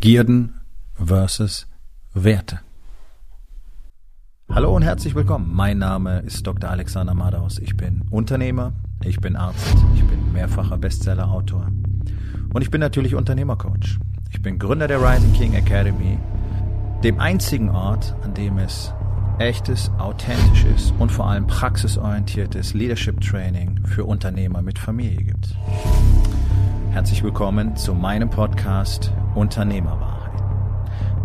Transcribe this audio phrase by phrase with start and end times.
[0.00, 0.54] Begierden
[0.94, 1.66] versus
[2.14, 2.60] Werte.
[4.48, 5.52] Hallo und herzlich willkommen.
[5.52, 6.70] Mein Name ist Dr.
[6.70, 7.58] Alexander Madaus.
[7.58, 11.72] Ich bin Unternehmer, ich bin Arzt, ich bin mehrfacher Bestsellerautor
[12.54, 13.98] und ich bin natürlich Unternehmercoach.
[14.30, 16.16] Ich bin Gründer der Rising King Academy,
[17.02, 18.94] dem einzigen Ort, an dem es
[19.40, 25.56] echtes, authentisches und vor allem praxisorientiertes Leadership Training für Unternehmer mit Familie gibt.
[26.90, 30.42] Herzlich willkommen zu meinem Podcast Unternehmerwahrheit.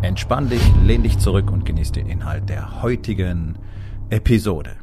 [0.02, 3.58] Entspann dich, lehn dich zurück und genieß den Inhalt der heutigen
[4.10, 4.76] Episode.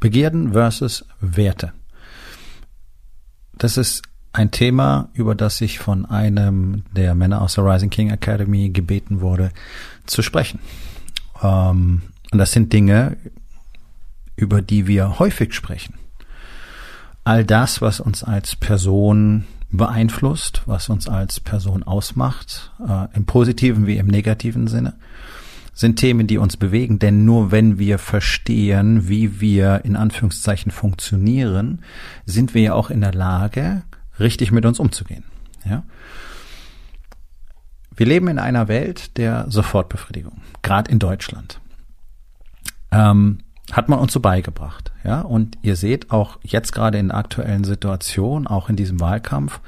[0.00, 1.72] Begierden versus Werte.
[3.56, 8.10] Das ist ein Thema, über das ich von einem der Männer aus der Rising King
[8.10, 9.52] Academy gebeten wurde,
[10.06, 10.58] zu sprechen.
[11.40, 13.16] Ähm, und das sind Dinge,
[14.34, 15.94] über die wir häufig sprechen
[17.28, 23.86] all das, was uns als Person beeinflusst, was uns als Person ausmacht, äh, im positiven
[23.86, 24.94] wie im negativen Sinne,
[25.74, 31.82] sind Themen, die uns bewegen, denn nur wenn wir verstehen, wie wir in Anführungszeichen funktionieren,
[32.24, 33.82] sind wir ja auch in der Lage,
[34.18, 35.24] richtig mit uns umzugehen.
[35.68, 35.82] Ja?
[37.94, 41.60] Wir leben in einer Welt der Sofortbefriedigung, gerade in Deutschland.
[42.90, 43.40] Ähm,
[43.78, 44.90] hat man uns so beigebracht.
[45.04, 49.60] Ja, und ihr seht auch jetzt gerade in der aktuellen Situation, auch in diesem Wahlkampf,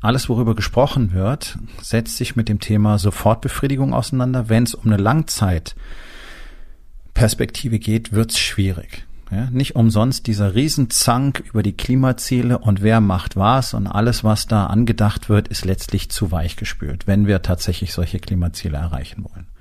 [0.00, 4.48] alles, worüber gesprochen wird, setzt sich mit dem Thema Sofortbefriedigung auseinander.
[4.48, 9.04] Wenn es um eine Langzeitperspektive geht, wird's schwierig.
[9.30, 14.46] Ja, nicht umsonst dieser Riesenzank über die Klimaziele und wer macht was und alles, was
[14.46, 19.51] da angedacht wird, ist letztlich zu weich gespült, wenn wir tatsächlich solche Klimaziele erreichen wollen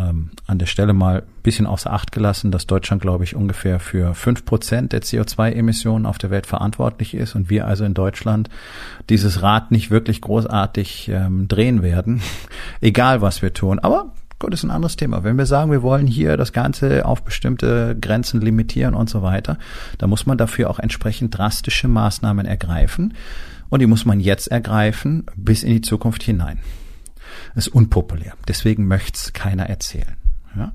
[0.00, 4.14] ähm, an der Stelle mal bisschen außer Acht gelassen, dass Deutschland, glaube ich, ungefähr für
[4.14, 8.50] fünf Prozent der CO2-Emissionen auf der Welt verantwortlich ist und wir also in Deutschland
[9.08, 12.20] dieses Rad nicht wirklich großartig ähm, drehen werden,
[12.80, 13.78] egal was wir tun.
[13.78, 15.24] Aber gut, ist ein anderes Thema.
[15.24, 19.58] Wenn wir sagen, wir wollen hier das Ganze auf bestimmte Grenzen limitieren und so weiter,
[19.98, 23.14] dann muss man dafür auch entsprechend drastische Maßnahmen ergreifen.
[23.68, 26.58] Und die muss man jetzt ergreifen bis in die Zukunft hinein
[27.54, 28.34] ist unpopulär.
[28.48, 30.16] Deswegen möchte es keiner erzählen.
[30.56, 30.72] Ja?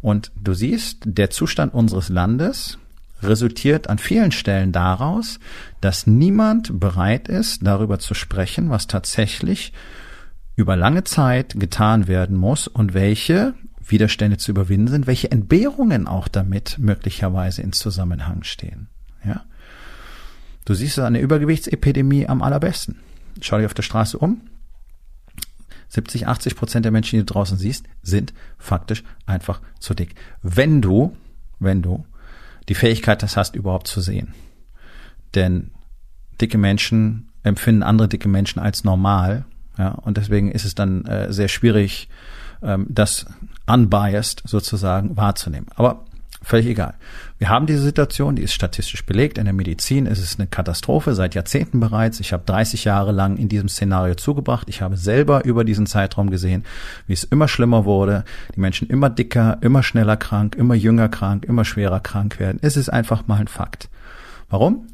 [0.00, 2.78] Und du siehst, der Zustand unseres Landes
[3.22, 5.38] resultiert an vielen Stellen daraus,
[5.80, 9.72] dass niemand bereit ist, darüber zu sprechen, was tatsächlich
[10.54, 16.28] über lange Zeit getan werden muss und welche Widerstände zu überwinden sind, welche Entbehrungen auch
[16.28, 18.88] damit möglicherweise in Zusammenhang stehen.
[19.24, 19.44] Ja?
[20.64, 22.96] Du siehst es an der Übergewichtsepidemie am allerbesten.
[23.40, 24.40] Schau dich auf der Straße um.
[25.88, 30.14] 70, 80 Prozent der Menschen, die du draußen siehst, sind faktisch einfach zu dick.
[30.42, 31.16] Wenn du,
[31.58, 32.04] wenn du
[32.68, 34.34] die Fähigkeit das hast, überhaupt zu sehen.
[35.34, 35.70] Denn
[36.40, 39.44] dicke Menschen empfinden andere dicke Menschen als normal.
[39.78, 42.08] Ja, und deswegen ist es dann äh, sehr schwierig,
[42.62, 43.26] ähm, das
[43.66, 45.68] unbiased sozusagen wahrzunehmen.
[45.76, 46.06] Aber
[46.42, 46.94] Völlig egal.
[47.38, 49.38] Wir haben diese Situation, die ist statistisch belegt.
[49.38, 52.20] In der Medizin ist es eine Katastrophe seit Jahrzehnten bereits.
[52.20, 54.68] Ich habe 30 Jahre lang in diesem Szenario zugebracht.
[54.68, 56.64] Ich habe selber über diesen Zeitraum gesehen,
[57.06, 58.24] wie es immer schlimmer wurde.
[58.54, 62.58] Die Menschen immer dicker, immer schneller krank, immer jünger krank, immer schwerer krank werden.
[62.62, 63.88] Es ist einfach mal ein Fakt.
[64.48, 64.86] Warum?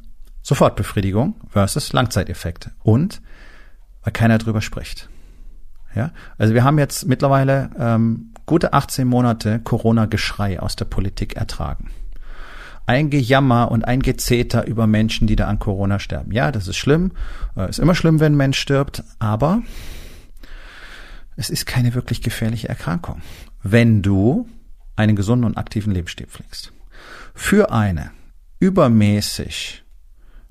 [0.43, 2.73] Sofortbefriedigung versus Langzeiteffekte.
[2.83, 3.21] Und
[4.03, 5.09] weil keiner drüber spricht.
[5.95, 11.89] Ja, also wir haben jetzt mittlerweile ähm, gute 18 Monate Corona-Geschrei aus der Politik ertragen.
[12.85, 16.33] Ein Gejammer und ein Gezeter über Menschen, die da an Corona sterben.
[16.33, 17.13] Ja, das ist schlimm.
[17.57, 19.63] Äh, ist immer schlimm, wenn ein Mensch stirbt, aber
[21.35, 23.23] es ist keine wirklich gefährliche Erkrankung,
[23.63, 24.47] wenn du
[24.97, 26.75] einen gesunden und aktiven Lebensstil pflegst.
[27.35, 28.11] Für eine
[28.59, 29.83] übermäßig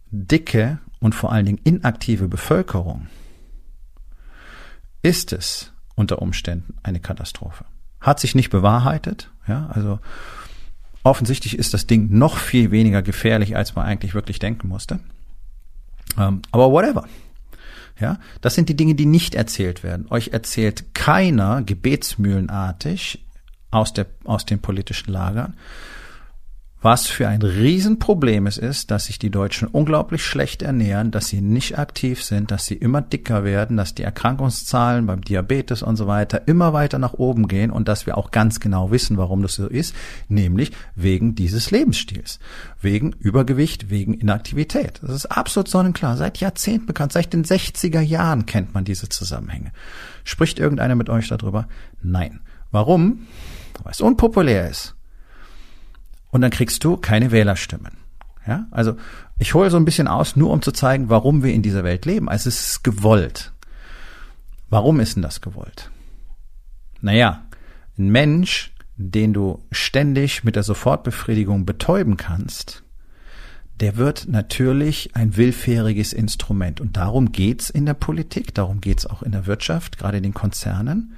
[0.09, 3.09] dicke und vor allen Dingen inaktive Bevölkerung
[5.03, 7.66] ist es unter Umständen eine Katastrophe
[8.01, 9.29] hat sich nicht bewahrheitet.
[9.47, 10.00] Ja, also
[11.03, 15.00] offensichtlich ist das Ding noch viel weniger gefährlich, als man eigentlich wirklich denken musste.
[16.17, 17.06] Ähm, aber whatever.
[18.00, 20.07] Ja, das sind die Dinge, die nicht erzählt werden.
[20.09, 23.24] Euch erzählt keiner gebetsmühlenartig
[23.69, 25.56] aus der, aus den politischen Lagern,
[26.81, 31.39] was für ein Riesenproblem es ist, dass sich die Deutschen unglaublich schlecht ernähren, dass sie
[31.39, 36.07] nicht aktiv sind, dass sie immer dicker werden, dass die Erkrankungszahlen beim Diabetes und so
[36.07, 39.54] weiter immer weiter nach oben gehen und dass wir auch ganz genau wissen, warum das
[39.54, 39.95] so ist,
[40.28, 42.39] nämlich wegen dieses Lebensstils,
[42.81, 45.01] wegen Übergewicht, wegen Inaktivität.
[45.04, 49.72] Das ist absolut sonnenklar, seit Jahrzehnten bekannt, seit den 60er Jahren kennt man diese Zusammenhänge.
[50.24, 51.68] Spricht irgendeiner mit euch darüber?
[52.01, 52.39] Nein.
[52.72, 53.27] Warum?
[53.84, 54.95] Weil es unpopulär ist
[56.31, 57.98] und dann kriegst du keine Wählerstimmen.
[58.48, 58.95] Ja, also
[59.38, 62.06] ich hole so ein bisschen aus, nur um zu zeigen, warum wir in dieser Welt
[62.06, 62.28] leben.
[62.28, 63.51] Also es ist gewollt.
[64.69, 65.92] Warum ist denn das gewollt?
[67.01, 67.44] Naja,
[67.98, 72.84] ein Mensch, den du ständig mit der Sofortbefriedigung betäuben kannst,
[73.80, 76.80] der wird natürlich ein willfähriges Instrument.
[76.80, 80.34] Und darum geht's in der Politik, darum geht's auch in der Wirtschaft, gerade in den
[80.34, 81.16] Konzernen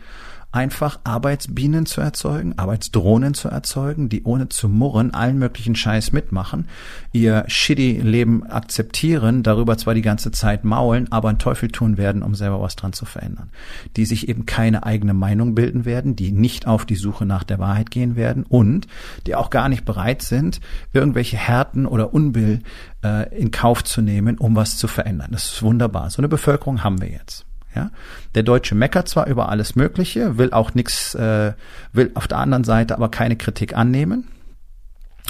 [0.54, 6.68] einfach Arbeitsbienen zu erzeugen, Arbeitsdrohnen zu erzeugen, die ohne zu murren allen möglichen Scheiß mitmachen,
[7.12, 12.22] ihr shitty Leben akzeptieren, darüber zwar die ganze Zeit maulen, aber einen Teufel tun werden,
[12.22, 13.50] um selber was dran zu verändern.
[13.98, 17.58] Die sich eben keine eigene Meinung bilden werden, die nicht auf die Suche nach der
[17.58, 18.88] Wahrheit gehen werden und
[19.26, 20.62] die auch gar nicht bereit sind,
[20.94, 22.60] irgendwelche Härten oder Unbill
[23.04, 25.30] äh, in Kauf zu nehmen, um was zu verändern.
[25.32, 26.12] Das ist wunderbar.
[26.12, 27.46] So eine Bevölkerung haben wir jetzt.
[27.76, 27.92] Ja?
[28.36, 31.54] Der Deutsche meckert zwar über alles Mögliche, will auch nichts, äh,
[31.92, 34.28] will auf der anderen Seite aber keine Kritik annehmen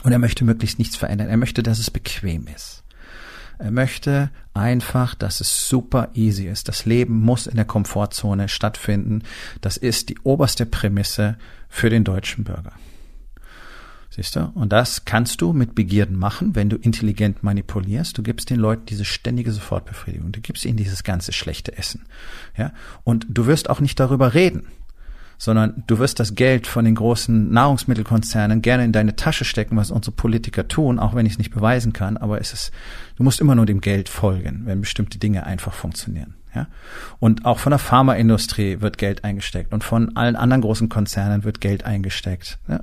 [0.03, 1.29] und er möchte möglichst nichts verändern.
[1.29, 2.83] Er möchte, dass es bequem ist.
[3.59, 6.67] Er möchte einfach, dass es super easy ist.
[6.67, 9.23] Das Leben muss in der Komfortzone stattfinden.
[9.61, 11.37] Das ist die oberste Prämisse
[11.69, 12.73] für den deutschen Bürger.
[14.15, 14.51] Siehst du?
[14.53, 18.15] Und das kannst du mit Begierden machen, wenn du intelligent manipulierst.
[18.15, 20.31] Du gibst den Leuten diese ständige Sofortbefriedigung.
[20.31, 22.03] Du gibst ihnen dieses ganze schlechte Essen.
[22.55, 22.73] Ja?
[23.03, 24.67] Und du wirst auch nicht darüber reden,
[25.39, 29.89] sondern du wirst das Geld von den großen Nahrungsmittelkonzernen gerne in deine Tasche stecken, was
[29.89, 32.17] unsere Politiker tun, auch wenn ich es nicht beweisen kann.
[32.17, 32.71] Aber es ist,
[33.15, 36.35] du musst immer nur dem Geld folgen, wenn bestimmte Dinge einfach funktionieren.
[36.55, 36.67] Ja?
[37.19, 41.61] Und auch von der Pharmaindustrie wird Geld eingesteckt und von allen anderen großen Konzernen wird
[41.61, 42.59] Geld eingesteckt.
[42.67, 42.81] Ja?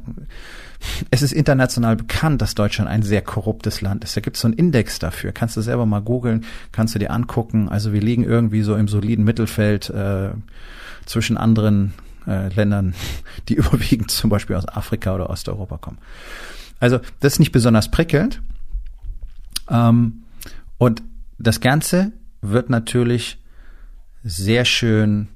[1.10, 4.16] Es ist international bekannt, dass Deutschland ein sehr korruptes Land ist.
[4.16, 5.32] Da gibt es so einen Index dafür.
[5.32, 7.68] Kannst du selber mal googeln, kannst du dir angucken.
[7.68, 10.30] Also wir liegen irgendwie so im soliden Mittelfeld äh,
[11.04, 11.92] zwischen anderen
[12.26, 12.94] äh, Ländern,
[13.48, 15.98] die überwiegend zum Beispiel aus Afrika oder Osteuropa kommen.
[16.78, 18.40] Also das ist nicht besonders prickelnd.
[19.68, 20.24] Ähm,
[20.78, 21.02] und
[21.38, 23.38] das Ganze wird natürlich
[24.22, 25.28] sehr schön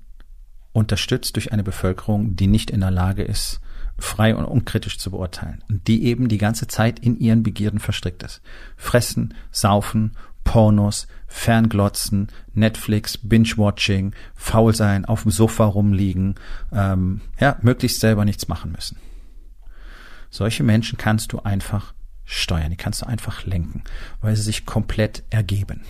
[0.73, 3.61] unterstützt durch eine Bevölkerung, die nicht in der Lage ist,
[3.99, 5.63] frei und unkritisch zu beurteilen.
[5.69, 8.43] Und die eben die ganze Zeit in ihren Begierden verstrickt ist.
[8.77, 16.35] Fressen, saufen, Pornos, Fernglotzen, Netflix, Binge-Watching, faul sein, auf dem Sofa rumliegen,
[16.73, 18.99] ähm, ja, möglichst selber nichts machen müssen.
[20.31, 21.95] Solche Menschen kannst du einfach
[22.25, 23.83] steuern, die kannst du einfach lenken,
[24.21, 25.83] weil sie sich komplett ergeben.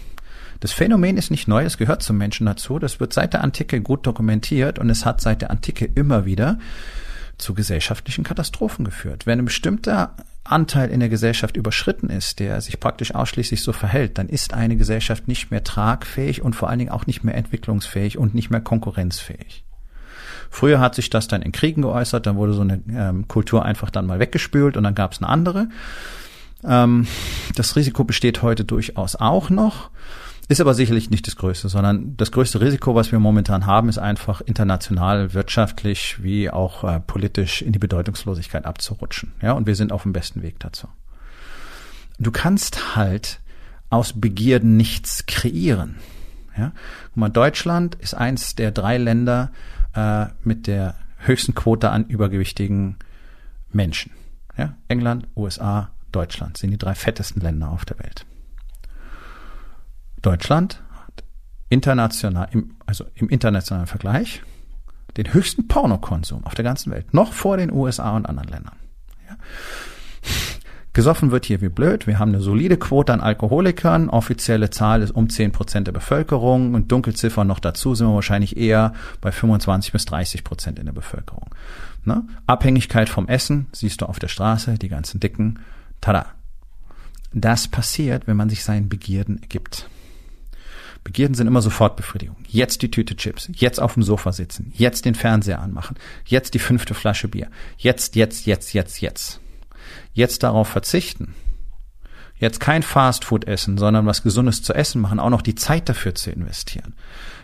[0.60, 2.78] Das Phänomen ist nicht neu, es gehört zum Menschen dazu.
[2.78, 6.58] Das wird seit der Antike gut dokumentiert und es hat seit der Antike immer wieder
[7.38, 9.26] zu gesellschaftlichen Katastrophen geführt.
[9.26, 10.14] Wenn ein bestimmter
[10.44, 14.76] Anteil in der Gesellschaft überschritten ist, der sich praktisch ausschließlich so verhält, dann ist eine
[14.76, 18.60] Gesellschaft nicht mehr tragfähig und vor allen Dingen auch nicht mehr entwicklungsfähig und nicht mehr
[18.60, 19.64] konkurrenzfähig.
[20.50, 23.90] Früher hat sich das dann in Kriegen geäußert, dann wurde so eine ähm, Kultur einfach
[23.90, 25.68] dann mal weggespült und dann gab es eine andere.
[26.62, 27.06] Ähm,
[27.56, 29.90] das Risiko besteht heute durchaus auch noch.
[30.48, 33.98] Ist aber sicherlich nicht das Größte, sondern das größte Risiko, was wir momentan haben, ist
[33.98, 39.32] einfach international, wirtschaftlich wie auch äh, politisch in die Bedeutungslosigkeit abzurutschen.
[39.40, 40.88] Ja, und wir sind auf dem besten Weg dazu.
[42.18, 43.40] Du kannst halt
[43.88, 45.96] aus Begierden nichts kreieren.
[46.56, 46.72] Ja,
[47.08, 49.50] guck mal, Deutschland ist eins der drei Länder
[49.94, 52.96] äh, mit der höchsten Quote an übergewichtigen
[53.72, 54.12] Menschen.
[54.56, 58.26] Ja, England, USA, Deutschland sind die drei fettesten Länder auf der Welt.
[60.24, 61.24] Deutschland hat
[61.68, 64.42] international, im, also im internationalen Vergleich,
[65.16, 68.76] den höchsten Pornokonsum auf der ganzen Welt, noch vor den USA und anderen Ländern.
[69.28, 69.36] Ja.
[70.94, 72.06] Gesoffen wird hier wie blöd.
[72.06, 74.08] Wir haben eine solide Quote an Alkoholikern.
[74.08, 78.56] Offizielle Zahl ist um 10 Prozent der Bevölkerung und Dunkelziffern noch dazu sind wir wahrscheinlich
[78.56, 81.50] eher bei 25 bis 30 Prozent in der Bevölkerung.
[82.04, 82.24] Ne?
[82.46, 85.58] Abhängigkeit vom Essen siehst du auf der Straße, die ganzen Dicken.
[86.00, 86.26] Tada.
[87.32, 89.88] Das passiert, wenn man sich seinen Begierden ergibt.
[91.04, 92.36] Begierden sind immer Sofortbefriedigung.
[92.48, 96.58] Jetzt die Tüte Chips, jetzt auf dem Sofa sitzen, jetzt den Fernseher anmachen, jetzt die
[96.58, 99.40] fünfte Flasche Bier, jetzt, jetzt, jetzt, jetzt, jetzt.
[100.14, 101.34] Jetzt darauf verzichten.
[102.36, 106.14] Jetzt kein Fastfood essen, sondern was Gesundes zu essen machen, auch noch die Zeit dafür
[106.14, 106.94] zu investieren.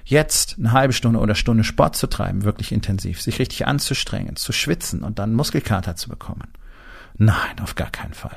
[0.04, 4.52] Jetzt eine halbe Stunde oder Stunde Sport zu treiben, wirklich intensiv, sich richtig anzustrengen, zu
[4.52, 6.48] schwitzen und dann Muskelkater zu bekommen.
[7.16, 8.36] Nein, auf gar keinen Fall.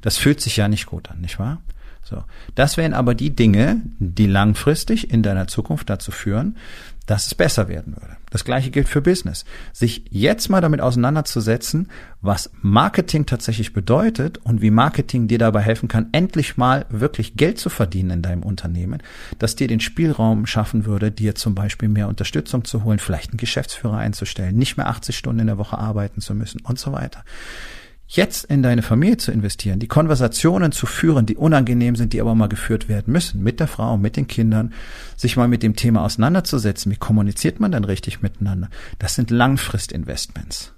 [0.00, 1.60] Das fühlt sich ja nicht gut an, nicht wahr?
[2.10, 2.24] So.
[2.56, 6.56] Das wären aber die Dinge, die langfristig in deiner Zukunft dazu führen,
[7.06, 8.16] dass es besser werden würde.
[8.30, 9.44] Das gleiche gilt für Business.
[9.72, 11.88] Sich jetzt mal damit auseinanderzusetzen,
[12.20, 17.58] was Marketing tatsächlich bedeutet und wie Marketing dir dabei helfen kann, endlich mal wirklich Geld
[17.58, 19.02] zu verdienen in deinem Unternehmen,
[19.38, 23.38] dass dir den Spielraum schaffen würde, dir zum Beispiel mehr Unterstützung zu holen, vielleicht einen
[23.38, 27.24] Geschäftsführer einzustellen, nicht mehr 80 Stunden in der Woche arbeiten zu müssen und so weiter.
[28.10, 32.34] Jetzt in deine Familie zu investieren, die Konversationen zu führen, die unangenehm sind, die aber
[32.34, 34.72] mal geführt werden müssen, mit der Frau, mit den Kindern,
[35.16, 36.90] sich mal mit dem Thema auseinanderzusetzen.
[36.90, 38.68] Wie kommuniziert man dann richtig miteinander?
[38.98, 40.72] Das sind Langfristinvestments.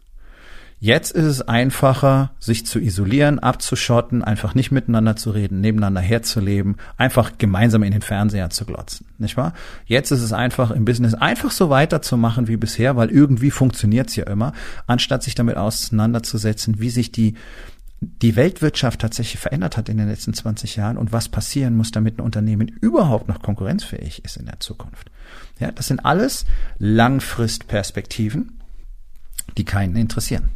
[0.85, 6.75] Jetzt ist es einfacher, sich zu isolieren, abzuschotten, einfach nicht miteinander zu reden, nebeneinander herzuleben,
[6.97, 9.55] einfach gemeinsam in den Fernseher zu glotzen, nicht wahr?
[9.87, 14.25] Jetzt ist es einfach im Business einfach so weiterzumachen wie bisher, weil irgendwie funktioniert's ja
[14.25, 14.55] immer,
[14.89, 17.35] anstatt sich damit auseinanderzusetzen, wie sich die
[18.01, 22.19] die Weltwirtschaft tatsächlich verändert hat in den letzten 20 Jahren und was passieren muss, damit
[22.19, 25.13] ein Unternehmen überhaupt noch konkurrenzfähig ist in der Zukunft.
[25.61, 26.45] Ja, das sind alles
[26.81, 28.59] Langfristperspektiven,
[29.57, 30.49] die keinen interessieren.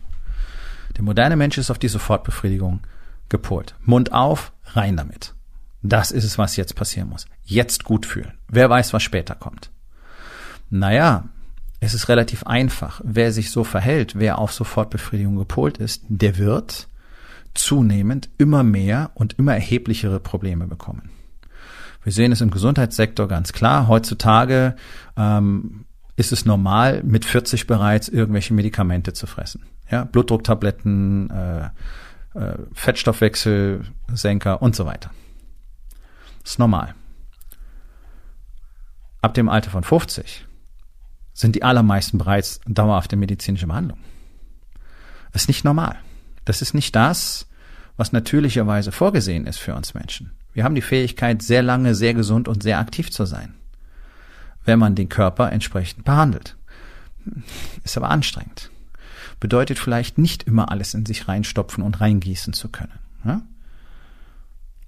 [0.97, 2.81] Der moderne Mensch ist auf die Sofortbefriedigung
[3.29, 3.75] gepolt.
[3.83, 5.35] Mund auf, rein damit.
[5.83, 7.27] Das ist es, was jetzt passieren muss.
[7.45, 8.33] Jetzt gut fühlen.
[8.49, 9.71] Wer weiß, was später kommt.
[10.71, 11.29] Naja,
[11.81, 13.01] es ist relativ einfach.
[13.05, 16.89] Wer sich so verhält, wer auf Sofortbefriedigung gepolt ist, der wird
[17.55, 21.11] zunehmend immer mehr und immer erheblichere Probleme bekommen.
[22.03, 23.89] Wir sehen es im Gesundheitssektor ganz klar.
[23.89, 24.77] Heutzutage
[25.17, 25.85] ähm,
[26.17, 29.67] ist es normal, mit 40 bereits irgendwelche Medikamente zu fressen.
[29.91, 31.67] Ja, Blutdrucktabletten, äh,
[32.35, 35.11] äh, Fettstoffwechselsenker und so weiter.
[36.43, 36.95] Ist normal.
[39.21, 40.47] Ab dem Alter von 50
[41.35, 43.99] sind die allermeisten bereits dauerhafte medizinische Behandlung.
[45.33, 45.97] Das ist nicht normal.
[46.47, 47.47] Das ist nicht das,
[47.99, 50.33] was natürlicherweise vorgesehen ist für uns Menschen.
[50.55, 53.55] Wir haben die Fähigkeit, sehr lange, sehr gesund und sehr aktiv zu sein
[54.67, 56.57] wenn man den Körper entsprechend behandelt.
[57.83, 58.71] Ist aber anstrengend.
[59.41, 62.99] Bedeutet vielleicht nicht immer alles in sich reinstopfen und reingießen zu können.
[63.25, 63.43] Ja?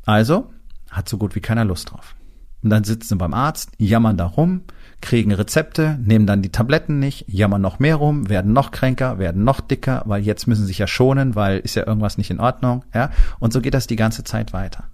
[0.05, 0.53] Also
[0.91, 2.15] hat so gut wie keiner Lust drauf.
[2.63, 4.63] Und dann sitzen sie beim Arzt, jammern da rum,
[5.01, 9.45] kriegen Rezepte, nehmen dann die Tabletten nicht, jammern noch mehr rum, werden noch kränker, werden
[9.45, 12.41] noch dicker, weil jetzt müssen sie sich ja schonen, weil ist ja irgendwas nicht in
[12.41, 13.11] Ordnung, ja?
[13.39, 14.85] Und so geht das die ganze Zeit weiter.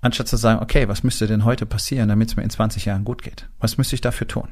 [0.00, 3.04] Anstatt zu sagen, okay, was müsste denn heute passieren, damit es mir in 20 Jahren
[3.04, 3.48] gut geht?
[3.58, 4.48] Was müsste ich dafür tun?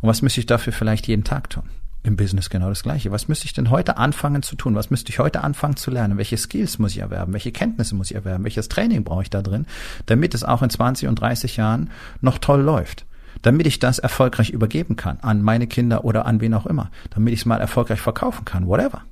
[0.00, 1.70] Und was müsste ich dafür vielleicht jeden Tag tun?
[2.02, 3.10] Im Business genau das Gleiche.
[3.10, 4.74] Was müsste ich denn heute anfangen zu tun?
[4.74, 6.16] Was müsste ich heute anfangen zu lernen?
[6.16, 7.32] Welche Skills muss ich erwerben?
[7.32, 8.44] Welche Kenntnisse muss ich erwerben?
[8.44, 9.66] Welches Training brauche ich da drin,
[10.06, 13.04] damit es auch in 20 und 30 Jahren noch toll läuft?
[13.42, 16.90] Damit ich das erfolgreich übergeben kann an meine Kinder oder an wen auch immer.
[17.10, 18.66] Damit ich es mal erfolgreich verkaufen kann.
[18.66, 19.02] Whatever.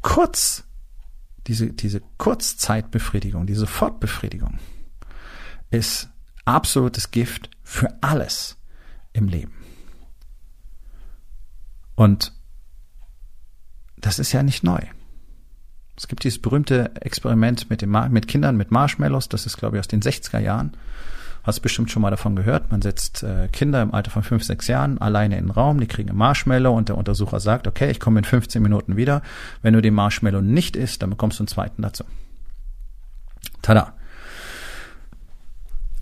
[0.00, 0.64] Kurz
[1.46, 4.58] diese, diese Kurzzeitbefriedigung, diese Fortbefriedigung
[5.70, 6.08] ist
[6.44, 8.56] absolutes Gift für alles
[9.12, 9.52] im Leben.
[11.94, 12.32] Und
[13.96, 14.80] das ist ja nicht neu.
[15.96, 19.80] Es gibt dieses berühmte Experiment mit, dem, mit Kindern mit Marshmallows, das ist, glaube ich,
[19.80, 20.76] aus den 60er Jahren.
[21.44, 22.70] Hast bestimmt schon mal davon gehört.
[22.72, 25.86] Man setzt äh, Kinder im Alter von fünf, sechs Jahren alleine in den Raum, die
[25.86, 29.20] kriegen ein Marshmallow und der Untersucher sagt, okay, ich komme in 15 Minuten wieder.
[29.60, 32.04] Wenn du den Marshmallow nicht isst, dann bekommst du einen zweiten dazu.
[33.60, 33.92] Tada.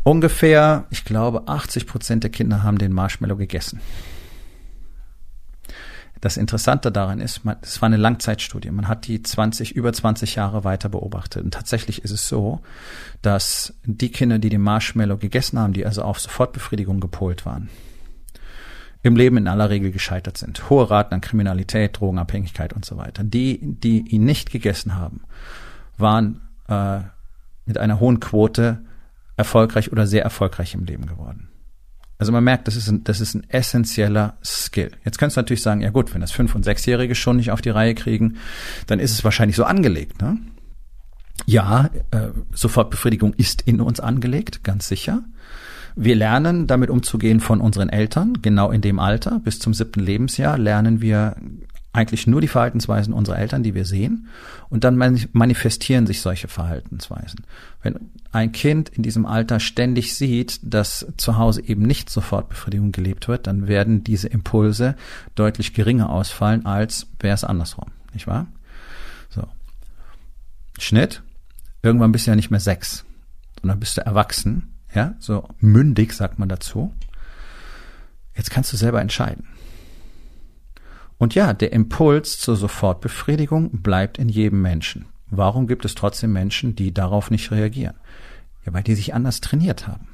[0.04, 3.80] Ungefähr, ich glaube, 80 Prozent der Kinder haben den Marshmallow gegessen.
[6.22, 8.70] Das Interessante daran ist, es war eine Langzeitstudie.
[8.70, 11.42] Man hat die 20, über 20 Jahre weiter beobachtet.
[11.42, 12.60] Und tatsächlich ist es so,
[13.22, 17.70] dass die Kinder, die den Marshmallow gegessen haben, die also auf Sofortbefriedigung gepolt waren,
[19.02, 20.70] im Leben in aller Regel gescheitert sind.
[20.70, 23.24] Hohe Raten an Kriminalität, Drogenabhängigkeit und so weiter.
[23.24, 25.22] Die, die ihn nicht gegessen haben,
[25.98, 27.00] waren äh,
[27.66, 28.84] mit einer hohen Quote
[29.36, 31.48] erfolgreich oder sehr erfolgreich im Leben geworden.
[32.22, 34.92] Also man merkt, das ist ein, das ist ein essentieller Skill.
[35.04, 37.60] Jetzt kannst du natürlich sagen, ja gut, wenn das Fünf- und Sechsjährige schon nicht auf
[37.60, 38.36] die Reihe kriegen,
[38.86, 40.22] dann ist es wahrscheinlich so angelegt.
[40.22, 40.38] Ne?
[41.46, 45.24] Ja, äh, Sofortbefriedigung ist in uns angelegt, ganz sicher.
[45.96, 49.40] Wir lernen damit umzugehen von unseren Eltern, genau in dem Alter.
[49.40, 51.34] Bis zum siebten Lebensjahr lernen wir
[51.92, 54.28] eigentlich nur die Verhaltensweisen unserer Eltern, die wir sehen.
[54.70, 54.96] Und dann
[55.32, 57.44] manifestieren sich solche Verhaltensweisen.
[57.82, 62.92] Wenn ein Kind in diesem Alter ständig sieht, dass zu Hause eben nicht sofort Befriedigung
[62.92, 64.96] gelebt wird, dann werden diese Impulse
[65.34, 67.90] deutlich geringer ausfallen, als wäre es andersrum.
[68.14, 68.46] Nicht wahr?
[69.28, 69.46] So.
[70.78, 71.22] Schnitt.
[71.82, 73.04] Irgendwann bist du ja nicht mehr sechs,
[73.60, 74.72] sondern bist du erwachsen.
[74.94, 76.94] Ja, so mündig sagt man dazu.
[78.34, 79.46] Jetzt kannst du selber entscheiden.
[81.22, 85.06] Und ja, der Impuls zur Sofortbefriedigung bleibt in jedem Menschen.
[85.30, 87.94] Warum gibt es trotzdem Menschen, die darauf nicht reagieren?
[88.66, 90.08] Ja, weil die sich anders trainiert haben.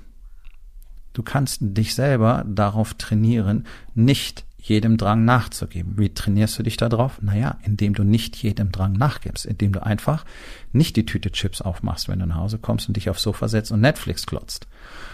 [1.15, 5.99] Du kannst dich selber darauf trainieren, nicht jedem Drang nachzugeben.
[5.99, 7.23] Wie trainierst du dich darauf?
[7.23, 10.25] Naja, indem du nicht jedem Drang nachgibst, indem du einfach
[10.73, 13.73] nicht die Tüte Chips aufmachst, wenn du nach Hause kommst und dich aufs Sofa setzt
[13.73, 14.67] und Netflix glotzt,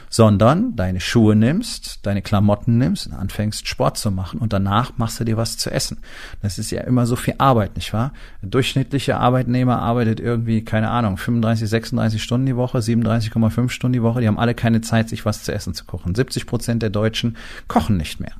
[0.08, 5.20] sondern deine Schuhe nimmst, deine Klamotten nimmst und anfängst Sport zu machen und danach machst
[5.20, 5.98] du dir was zu essen.
[6.40, 8.12] Das ist ja immer so viel Arbeit, nicht wahr?
[8.42, 14.02] Ein durchschnittlicher Arbeitnehmer arbeitet irgendwie, keine Ahnung, 35, 36 Stunden die Woche, 37,5 Stunden die
[14.02, 16.14] Woche, die haben alle keine Zeit, sich was zu essen zu kochen.
[16.14, 17.36] 70 Prozent der Deutschen
[17.68, 18.32] kochen nicht mehr.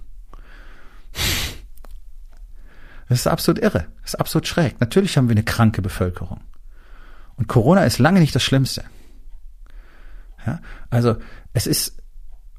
[3.09, 3.87] Das ist absolut irre.
[4.03, 4.81] Das ist absolut schräg.
[4.81, 6.41] Natürlich haben wir eine kranke Bevölkerung.
[7.37, 8.85] Und Corona ist lange nicht das Schlimmste.
[10.47, 11.17] Ja, also
[11.53, 12.03] es ist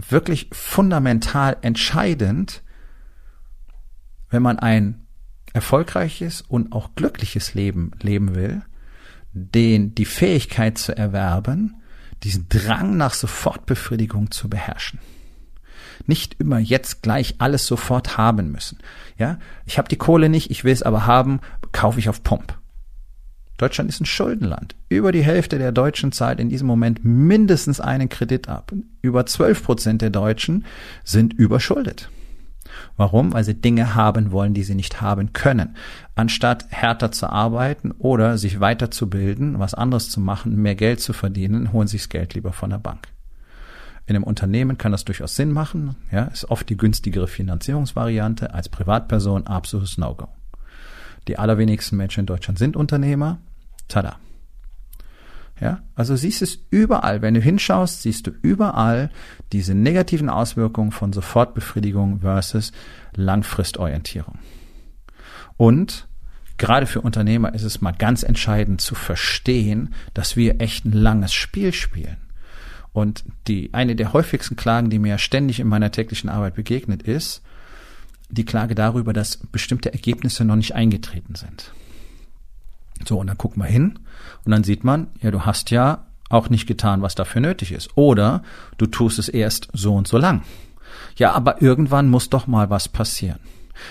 [0.10, 2.64] wirklich fundamental entscheidend,
[4.30, 5.08] wenn man ein
[5.54, 8.64] erfolgreiches und auch glückliches Leben leben will,
[9.32, 11.82] den die Fähigkeit zu erwerben,
[12.24, 15.00] diesen Drang nach Sofortbefriedigung zu beherrschen.
[16.06, 18.80] Nicht immer jetzt gleich alles sofort haben müssen.
[19.18, 21.40] Ja, ich habe die Kohle nicht, ich will es aber haben,
[21.72, 22.58] kaufe ich auf Pump.
[23.58, 24.76] Deutschland ist ein Schuldenland.
[24.90, 28.74] Über die Hälfte der Deutschen zahlt in diesem Moment mindestens einen Kredit ab.
[29.02, 30.66] Über 12 Prozent der Deutschen
[31.06, 32.10] sind überschuldet.
[32.98, 33.34] Warum?
[33.34, 35.76] Weil sie Dinge haben wollen, die sie nicht haben können.
[36.16, 41.72] Anstatt härter zu arbeiten oder sich weiterzubilden, was anderes zu machen, mehr Geld zu verdienen,
[41.72, 43.08] holen sie das Geld lieber von der Bank.
[44.08, 48.70] In einem Unternehmen kann das durchaus Sinn machen, ja, ist oft die günstigere Finanzierungsvariante als
[48.70, 50.28] Privatperson absolutes No-Go.
[51.28, 53.40] Die allerwenigsten Menschen in Deutschland sind Unternehmer.
[53.88, 54.18] Tada.
[55.60, 57.22] Ja, also siehst es überall.
[57.22, 59.10] Wenn du hinschaust, siehst du überall
[59.54, 62.74] diese negativen Auswirkungen von Sofortbefriedigung versus
[63.16, 64.38] Langfristorientierung.
[65.56, 66.08] Und
[66.58, 71.34] gerade für Unternehmer ist es mal ganz entscheidend zu verstehen, dass wir echt ein langes
[71.34, 72.18] Spiel spielen.
[72.96, 77.42] Und die, eine der häufigsten Klagen, die mir ständig in meiner täglichen Arbeit begegnet, ist,
[78.30, 81.74] die Klage darüber, dass bestimmte Ergebnisse noch nicht eingetreten sind.
[83.06, 84.00] So, und dann guckt man hin
[84.46, 87.90] und dann sieht man, ja, du hast ja auch nicht getan, was dafür nötig ist.
[87.98, 88.44] Oder
[88.78, 90.44] du tust es erst so und so lang.
[91.18, 93.40] Ja, aber irgendwann muss doch mal was passieren.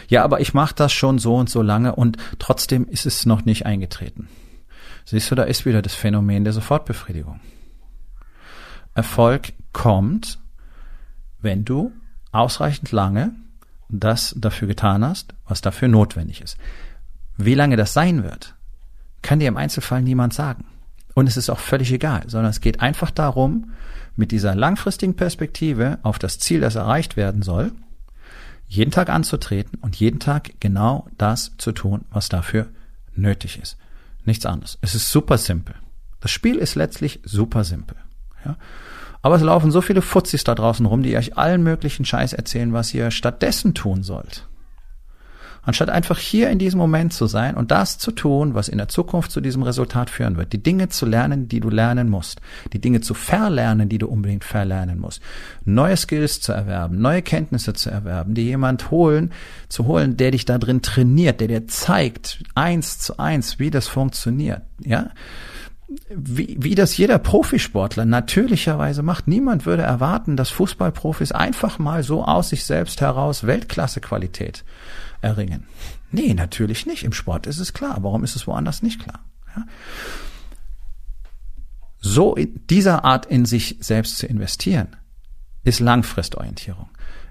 [0.08, 3.44] Ja, aber ich mache das schon so und so lange und trotzdem ist es noch
[3.44, 4.28] nicht eingetreten.
[5.04, 7.40] Siehst du, da ist wieder das Phänomen der Sofortbefriedigung.
[8.94, 10.38] Erfolg kommt,
[11.40, 11.92] wenn du
[12.32, 13.34] ausreichend lange
[13.88, 16.56] das dafür getan hast, was dafür notwendig ist.
[17.36, 18.54] Wie lange das sein wird,
[19.23, 20.64] kann dir im Einzelfall niemand sagen.
[21.14, 23.73] Und es ist auch völlig egal, sondern es geht einfach darum,
[24.16, 27.73] mit dieser langfristigen Perspektive auf das Ziel, das erreicht werden soll,
[28.66, 32.69] jeden Tag anzutreten und jeden Tag genau das zu tun, was dafür
[33.14, 33.76] nötig ist.
[34.25, 34.78] Nichts anderes.
[34.80, 35.75] Es ist super simpel.
[36.21, 37.97] Das Spiel ist letztlich super simpel.
[38.45, 38.57] Ja?
[39.23, 42.73] Aber es laufen so viele Fuzzis da draußen rum, die euch allen möglichen Scheiß erzählen,
[42.73, 44.47] was ihr stattdessen tun sollt.
[45.67, 48.89] Anstatt einfach hier in diesem Moment zu sein und das zu tun, was in der
[48.89, 50.52] Zukunft zu diesem Resultat führen wird.
[50.52, 52.43] Die Dinge zu lernen, die du lernen musst.
[52.75, 55.23] Die Dinge zu verlernen, die du unbedingt verlernen musst.
[55.65, 59.33] Neue Skills zu erwerben, neue Kenntnisse zu erwerben, die jemand holen,
[59.71, 63.89] zu holen, der dich da drin trainiert, der dir zeigt, eins zu eins, wie das
[63.89, 64.61] funktioniert.
[64.80, 65.11] Ja?
[66.09, 69.28] Wie, wie das jeder Profisportler natürlicherweise macht.
[69.28, 74.65] Niemand würde erwarten, dass Fußballprofis einfach mal so aus sich selbst heraus Weltklassequalität
[75.21, 75.67] erringen.
[76.11, 77.04] Nee, natürlich nicht.
[77.04, 77.99] Im Sport ist es klar.
[78.02, 79.25] Warum ist es woanders nicht klar?
[79.57, 79.65] Ja?
[82.00, 84.97] So in dieser Art in sich selbst zu investieren,
[85.65, 86.89] ist Langfristorientierung.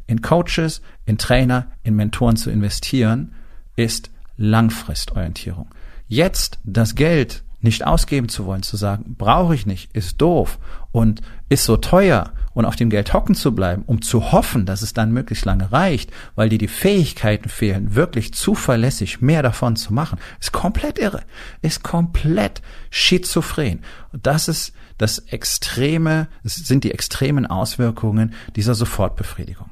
[0.07, 3.35] In Coaches, in Trainer, in Mentoren zu investieren,
[3.75, 5.69] ist Langfristorientierung.
[6.07, 10.59] Jetzt das Geld nicht ausgeben zu wollen, zu sagen, brauche ich nicht, ist doof
[10.91, 14.81] und ist so teuer und auf dem Geld hocken zu bleiben, um zu hoffen, dass
[14.81, 19.93] es dann möglichst lange reicht, weil dir die Fähigkeiten fehlen, wirklich zuverlässig mehr davon zu
[19.93, 21.21] machen, ist komplett irre,
[21.61, 23.79] ist komplett schizophren.
[24.11, 29.69] Das ist das extreme, es sind die extremen Auswirkungen dieser Sofortbefriedigung.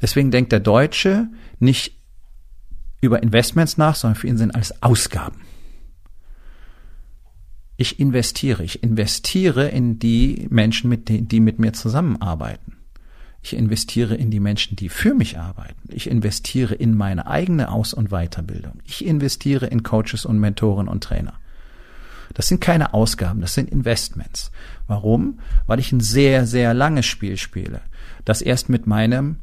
[0.00, 1.26] Deswegen denkt der Deutsche
[1.58, 1.96] nicht
[3.00, 5.47] über Investments nach, sondern für ihn sind alles Ausgaben
[7.78, 8.64] ich investiere.
[8.64, 12.76] Ich investiere in die Menschen, mit denen, die mit mir zusammenarbeiten.
[13.40, 15.88] Ich investiere in die Menschen, die für mich arbeiten.
[15.88, 18.80] Ich investiere in meine eigene Aus- und Weiterbildung.
[18.84, 21.34] Ich investiere in Coaches und Mentoren und Trainer.
[22.34, 24.50] Das sind keine Ausgaben, das sind Investments.
[24.88, 25.38] Warum?
[25.66, 27.80] Weil ich ein sehr, sehr langes Spiel spiele,
[28.24, 29.36] das erst mit meinem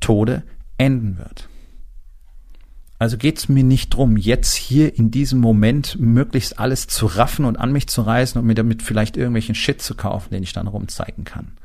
[0.00, 0.42] Tode
[0.76, 1.49] enden wird.
[3.00, 7.56] Also geht's mir nicht drum, jetzt hier in diesem Moment möglichst alles zu raffen und
[7.56, 10.66] an mich zu reißen und mir damit vielleicht irgendwelchen Shit zu kaufen, den ich dann
[10.66, 11.56] rumzeigen kann.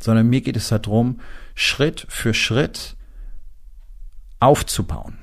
[0.00, 1.18] Sondern mir geht es darum,
[1.56, 2.94] Schritt für Schritt
[4.38, 5.18] aufzubauen,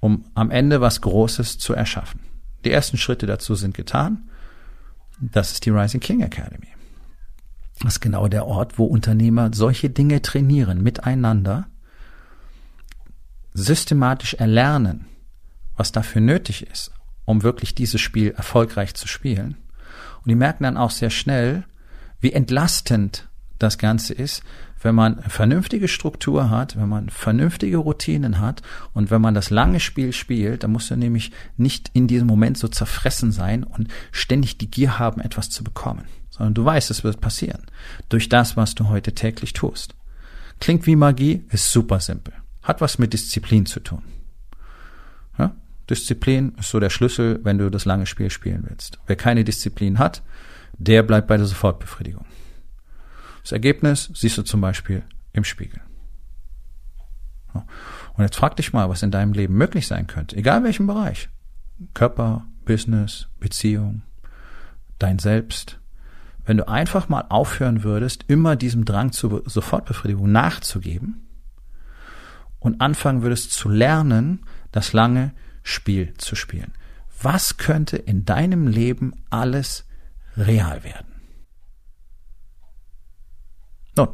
[0.00, 2.20] um am Ende was Großes zu erschaffen.
[2.64, 4.30] Die ersten Schritte dazu sind getan.
[5.20, 6.68] Das ist die Rising King Academy.
[7.82, 11.66] Das ist genau der Ort, wo Unternehmer solche Dinge trainieren, miteinander,
[13.54, 15.06] systematisch erlernen,
[15.76, 16.92] was dafür nötig ist,
[17.24, 19.56] um wirklich dieses Spiel erfolgreich zu spielen.
[20.22, 21.64] Und die merken dann auch sehr schnell,
[22.20, 24.42] wie entlastend das Ganze ist,
[24.80, 28.62] wenn man eine vernünftige Struktur hat, wenn man vernünftige Routinen hat
[28.92, 32.58] und wenn man das lange Spiel spielt, dann muss er nämlich nicht in diesem Moment
[32.58, 37.04] so zerfressen sein und ständig die Gier haben, etwas zu bekommen, sondern du weißt, es
[37.04, 37.62] wird passieren
[38.08, 39.94] durch das, was du heute täglich tust.
[40.60, 44.02] Klingt wie Magie, ist super simpel, hat was mit Disziplin zu tun.
[45.38, 45.54] Ja?
[45.90, 48.98] Disziplin ist so der Schlüssel, wenn du das lange Spiel spielen willst.
[49.06, 50.22] Wer keine Disziplin hat,
[50.78, 52.24] der bleibt bei der Sofortbefriedigung.
[53.42, 55.80] Das Ergebnis siehst du zum Beispiel im Spiegel.
[57.52, 61.28] Und jetzt frag dich mal, was in deinem Leben möglich sein könnte, egal welchem Bereich.
[61.92, 64.02] Körper, Business, Beziehung,
[64.98, 65.78] dein Selbst.
[66.44, 71.26] Wenn du einfach mal aufhören würdest, immer diesem Drang zur Sofortbefriedigung nachzugeben
[72.62, 76.72] und anfangen würdest zu lernen, das lange Spiel zu spielen.
[77.20, 79.86] Was könnte in deinem Leben alles
[80.36, 81.12] real werden?
[83.96, 84.08] Nun,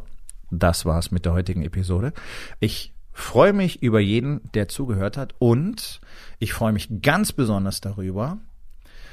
[0.51, 2.13] das war's mit der heutigen Episode.
[2.59, 6.01] Ich freue mich über jeden, der zugehört hat und
[6.39, 8.39] ich freue mich ganz besonders darüber,